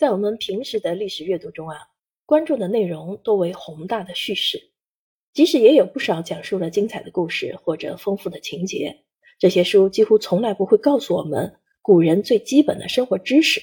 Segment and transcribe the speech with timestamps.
[0.00, 1.76] 在我们平时的历史阅读中啊，
[2.24, 4.70] 关注的内容多为宏大的叙事，
[5.34, 9.04] 即使也有不少讲述了精彩的故事或者丰富的情节，
[9.38, 13.60] 这些书几乎从来不会告诉我们古人最基本的生活知识，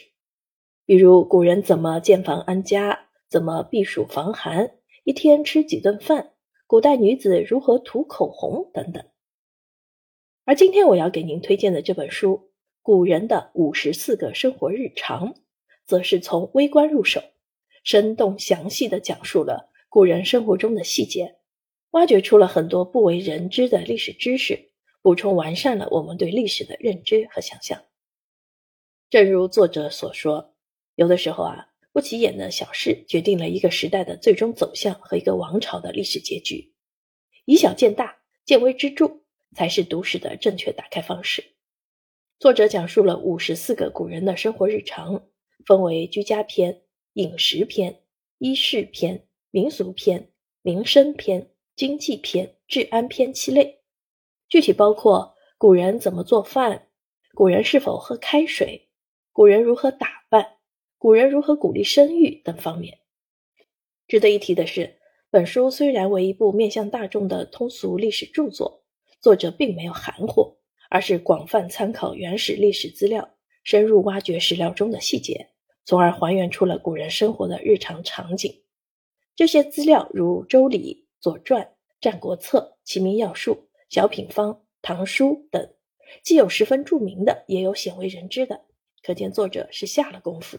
[0.86, 4.76] 比如古人怎么建房安家，怎么避暑防寒，
[5.06, 6.34] 一天吃几顿饭，
[6.68, 9.04] 古代女子如何涂口红等等。
[10.46, 12.34] 而今天我要给您推荐的这本书
[12.84, 15.34] 《古人的五十四个生活日常》。
[15.88, 17.24] 则是从微观入手，
[17.84, 21.38] 生动详细的讲述了古人生活中的细节，
[21.92, 24.70] 挖掘出了很多不为人知的历史知识，
[25.02, 27.82] 补充完善了我们对历史的认知和想象。
[29.10, 30.54] 正如作者所说，
[30.96, 36.74] 有的时候啊，不起眼的小事决定了一个时代的最终走向和一个王朝的历史结局。
[37.46, 39.22] 以小见大，见微知著，
[39.56, 41.54] 才是读史的正确打开方式。
[42.38, 45.24] 作者讲述了五十四个古人的生活日常。
[45.68, 48.00] 分为居家篇、饮食篇、
[48.38, 53.82] 衣饰篇、民俗篇、民生篇、经济篇、治安篇七类，
[54.48, 56.88] 具体包括古人怎么做饭、
[57.34, 58.88] 古人是否喝开水、
[59.34, 60.54] 古人如何打扮、
[60.98, 63.00] 古人如何鼓励生育等方面。
[64.08, 64.98] 值得一提的是，
[65.30, 68.86] 本书虽然为一部面向大众的通俗历史著作，
[69.20, 70.56] 作者并没有含糊，
[70.90, 75.50] 而是广泛参考原始历史资料，深入挖掘史料中的细节。
[75.88, 78.62] 从而还原出了古人生活的日常场景。
[79.38, 81.64] 这些资料如《周礼》《左传》
[82.02, 83.54] 《战国策》《齐民要术》
[83.90, 85.74] 《小品方》《唐书》等，
[86.22, 88.66] 既有十分著名的，也有鲜为人知的，
[89.02, 90.58] 可见作者是下了功夫。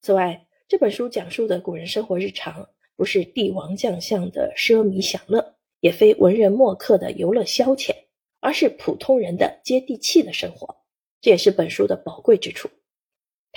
[0.00, 7.94] 此外，这本书讲述的古人生活日常，不是帝王将相的奢靡享乐，也非文人墨客的游乐消遣，
[8.40, 10.74] 而是普通人的接地气的生活。
[11.20, 12.70] 这也是本书的宝贵之处。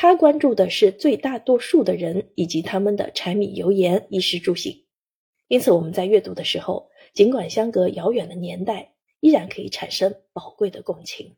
[0.01, 4.87] 他关注的是最大多数的人以及他们的柴米油盐、衣食住行，
[5.47, 11.35] 因此我们在阅读的时候，尽管相隔遥远的年代，依然可以产生宝贵的共情。